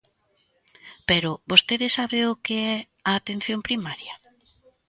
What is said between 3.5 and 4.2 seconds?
primaria?